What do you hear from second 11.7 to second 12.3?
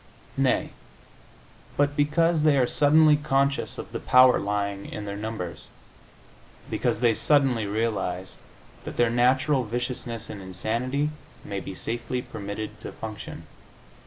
safely